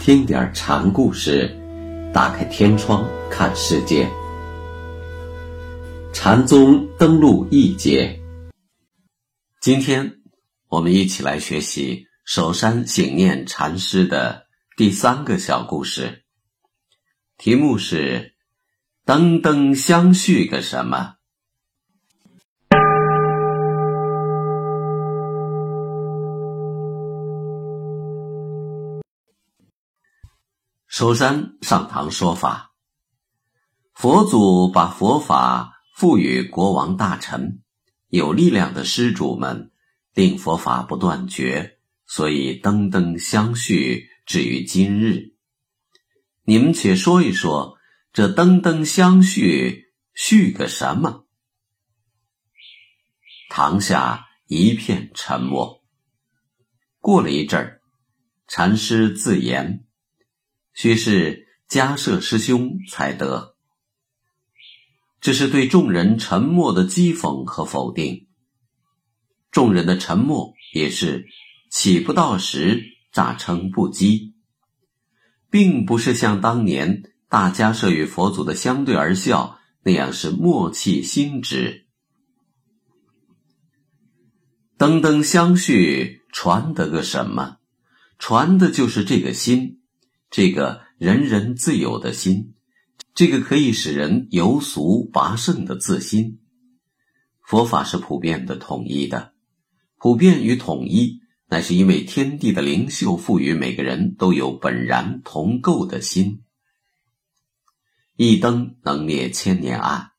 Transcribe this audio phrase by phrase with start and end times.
[0.00, 1.48] 听点禅故事，
[2.12, 4.10] 打开天窗看世界。
[6.12, 8.20] 禅宗登陆一节，
[9.60, 10.18] 今天
[10.68, 16.24] 我们一起来学习首山醒念禅师的第三个小故事，
[17.38, 18.34] 题目是
[19.06, 21.14] “登登相续个什么”。
[30.96, 32.72] 首山上堂说法，
[33.94, 37.64] 佛祖把佛法赋予国王大臣，
[38.10, 39.72] 有力量的施主们，
[40.12, 45.34] 令佛法不断绝，所以灯灯相续至于今日。
[46.44, 47.76] 你们且说一说，
[48.12, 51.26] 这灯灯相续续个什么？
[53.50, 55.82] 堂下一片沉默。
[57.00, 57.80] 过了一阵儿，
[58.46, 59.84] 禅师自言。
[60.74, 63.54] 须是迦摄师兄才得。
[65.20, 68.26] 这是对众人沉默的讥讽和否定。
[69.50, 71.26] 众人的沉默也是
[71.70, 74.34] 起不到时，诈称不羁，
[75.48, 81.86] 并不是像当年大迦摄与佛祖的相对而笑那样是默契心直。
[84.76, 87.58] 灯灯相续，传得个什么？
[88.18, 89.80] 传的就是这个心。
[90.34, 92.54] 这个人人自有的心，
[93.14, 96.40] 这个可以使人由俗拔圣的自心，
[97.40, 99.32] 佛法是普遍的、统一的。
[99.96, 106.42] 普遍与统一，乃是因为天地的灵秀赋予每个人都有本然同构的心。
[108.16, 110.10] 一灯能灭千年暗，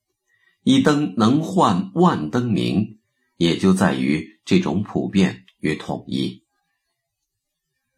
[0.64, 3.00] 一灯能换万灯明，
[3.36, 6.45] 也就在于这种普遍与统一。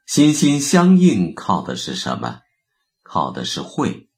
[0.08, 2.40] 心心相印，靠的是什么？
[3.04, 4.10] 靠的是慧，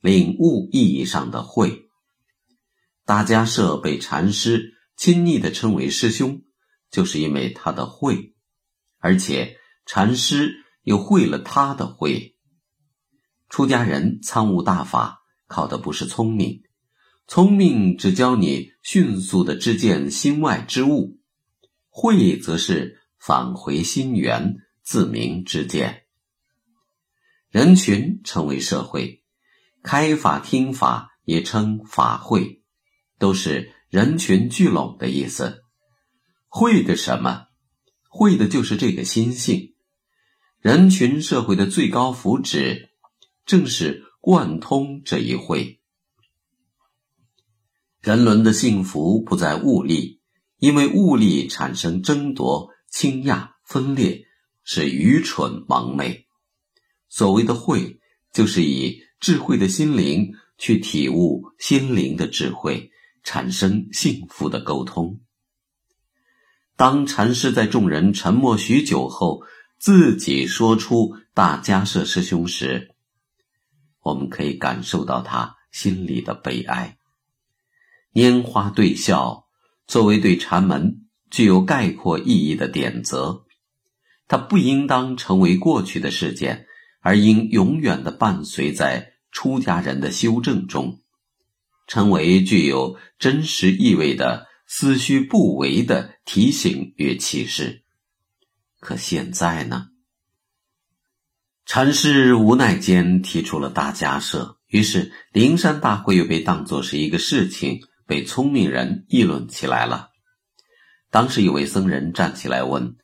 [0.00, 1.84] 领悟意义上的慧。
[3.04, 6.42] 大家舍被禅师亲昵的称为师兄，
[6.90, 8.34] 就是因为他的慧，
[8.98, 9.56] 而且
[9.86, 12.36] 禅师又会了他的慧。
[13.48, 16.62] 出家人参悟大法，靠的不是聪明，
[17.28, 21.20] 聪明只教你迅速的知见心外之物，
[21.90, 24.56] 慧则是返回心源。
[24.90, 26.04] 自明之见，
[27.50, 29.22] 人群称为社会，
[29.82, 32.62] 开法听法也称法会，
[33.18, 35.62] 都是人群聚拢的意思。
[36.46, 37.48] 会的什么？
[38.08, 39.74] 会的就是这个心性。
[40.58, 42.88] 人群社会的最高福祉，
[43.44, 45.82] 正是贯通这一会。
[48.00, 50.22] 人伦的幸福不在物力，
[50.56, 54.24] 因为物力产生争夺、倾轧、分裂。
[54.70, 56.26] 是愚蠢盲昧。
[57.08, 57.98] 所谓的慧，
[58.34, 62.90] 就是以智慧的心灵去体悟心灵的智慧，
[63.22, 65.18] 产生幸福的沟通。
[66.76, 69.42] 当禅师在众人沉默许久后，
[69.78, 72.94] 自己说出“大迦摄师兄”时，
[74.02, 76.98] 我们可以感受到他心里的悲哀。
[78.12, 79.46] 拈花对笑，
[79.86, 83.46] 作为对禅门具有概括意义的点则。
[84.28, 86.66] 它不应当成为过去的事件，
[87.00, 91.00] 而应永远的伴随在出家人的修正中，
[91.86, 97.82] 成为具有真实意味的思绪不为的提醒与启示。
[98.80, 99.88] 可现在呢？
[101.64, 110.10] 禅师无奈间提出了大家设，于是灵山大会又被当作是一个事情，被聪明人议论起来了。
[111.10, 112.94] 当时有位僧人站起来问。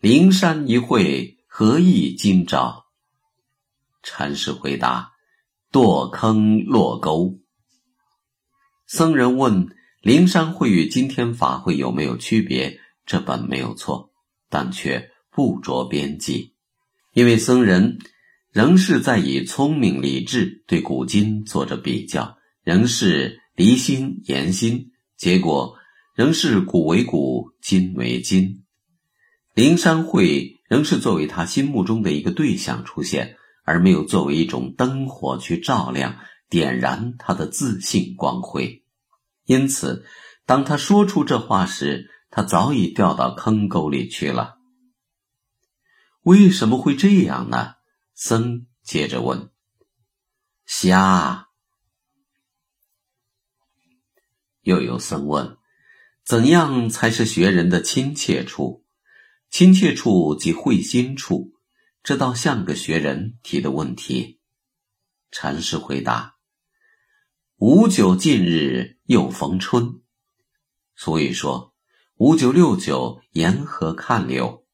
[0.00, 2.84] 灵山一会何意今朝？
[4.00, 5.10] 禅师回答
[5.72, 7.40] ：“堕坑落沟。”
[8.86, 14.12] 僧人问：“灵山会与今天法会有没有区别？”这本没有错，
[14.48, 16.54] 但却不着边际，
[17.12, 17.98] 因为僧人
[18.52, 25.74] 仍是在以聪明理智对古今做着比较，仍是离心言心，结果
[26.14, 28.62] 仍是古为古，今为今。
[29.58, 38.84] 灵山会仍是作为他心目中的一个对象出现，而没有作为一种灯火去照亮、点燃他的自信光辉。
[39.46, 40.06] 因此，
[40.46, 44.58] 当他说出这话时，他早已掉到坑沟里去了。
[46.22, 47.74] 为什么会这样呢？
[48.14, 49.50] 僧接着问
[50.66, 51.48] ：“瞎。”
[54.62, 55.56] 又有僧问
[56.24, 58.84] ：“怎样才是学人的亲切处？”
[59.50, 61.52] 亲切处即会心处，
[62.02, 64.38] 这倒像个学人提的问题。
[65.30, 66.36] 禅师回答
[67.58, 70.02] ：“五九近日又逢春，
[70.94, 71.74] 所以说
[72.16, 74.64] 五九六九沿河看柳，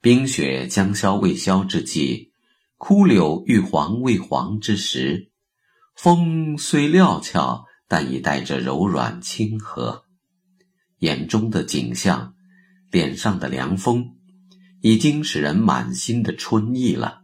[0.00, 2.32] 冰雪将消未消之际，
[2.76, 5.30] 枯柳欲黄未黄之时，
[5.94, 10.04] 风虽料峭，但已带着柔软亲和。
[10.98, 12.34] 眼中的景象，
[12.90, 14.14] 脸上的凉风。”
[14.80, 17.22] 已经使人满心的春意了。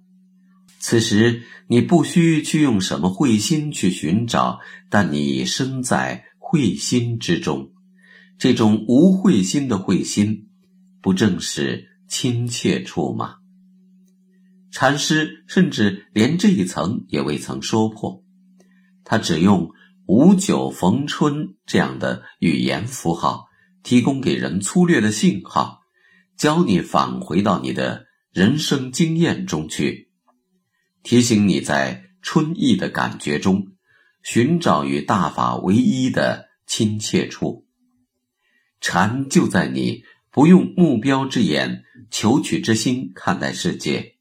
[0.81, 4.59] 此时你不需去用什么慧心去寻找，
[4.91, 7.71] 但你身在慧心之中。
[8.39, 10.49] 这种无慧心的慧心，
[11.01, 13.37] 不正是亲切处吗？
[14.73, 18.25] 禅师甚至连这一层也未曾说破，
[19.05, 19.71] 他只用
[20.07, 23.45] “五九逢春”这样的语言符号，
[23.85, 25.83] 提供给人粗略的信号。
[26.37, 30.11] 教你返回到你的人生经验中去，
[31.05, 33.69] 提醒你在春意的感觉中
[34.25, 37.69] 寻找与大法唯一的亲切处。
[38.81, 40.03] 禅就在你
[40.33, 44.17] 不用目标之眼、求取之心看待世界，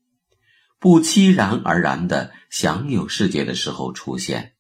[0.78, 4.54] 不期然而然的享有世界的时候出现。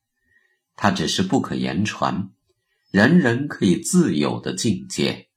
[0.76, 2.32] 它只是不可言传、
[2.94, 5.28] 人人可以自由的境界。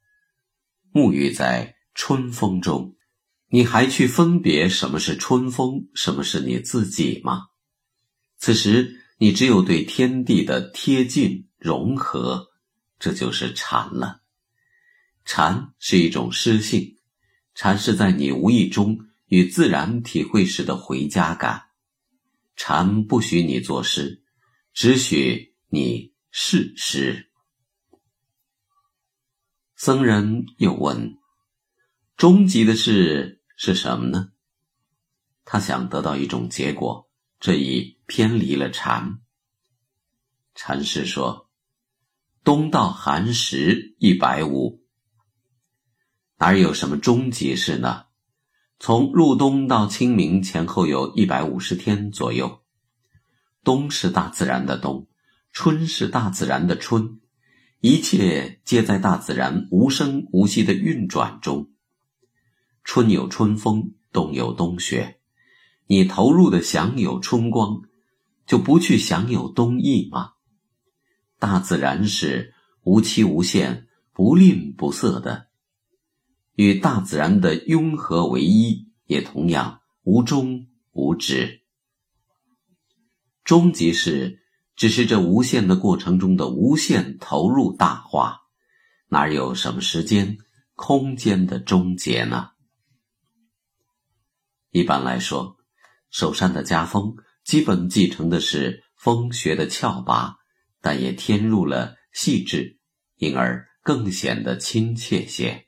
[0.93, 1.75] 沐浴在。
[1.99, 2.95] 春风中，
[3.49, 7.47] 你还去分别什么是春风，什么是你自己吗？
[8.37, 12.49] 此时，你只有对天地的贴近融合，
[12.99, 14.21] 这就是禅了。
[15.25, 16.99] 禅是一种诗性，
[17.55, 18.99] 禅是在你无意中
[19.29, 21.63] 与自然体会时的回家感。
[22.57, 24.23] 禅不许你作诗，
[24.75, 27.31] 只许你是诗。
[29.77, 31.19] 僧人又问。
[32.17, 34.31] 终极的事是什么呢？
[35.45, 39.21] 他想得到一种结果，这已偏离了禅。
[40.55, 41.51] 禅师说
[42.43, 44.83] ：“冬到寒食一百五，
[46.39, 48.07] 哪有什么终极事呢？
[48.79, 52.63] 从入冬到清明前后有一百五十天左右。
[53.63, 55.07] 冬是大自然的冬，
[55.53, 57.21] 春是大自然的春，
[57.87, 61.71] 一切皆在大自然无声无息的运转中。”
[62.83, 65.21] 春有春风，冬有冬雪，
[65.87, 67.83] 你投入的享有春光，
[68.45, 70.33] 就不去享有冬意吗？
[71.39, 75.47] 大自然是无期无限、不吝不色的，
[76.57, 81.63] 与大自然的拥合为一，也同样无终无止。
[83.45, 84.41] 终极是
[84.77, 88.43] 只是这无限的过程中的无限投入大化，
[89.09, 90.37] 哪有什么时间、
[90.75, 92.51] 空间的终结呢？
[94.71, 95.57] 一般来说，
[96.11, 100.37] 首山的家风基本继承的是风学的峭拔，
[100.83, 102.79] 但也添入了细致，
[103.17, 105.66] 因而更显得亲切些。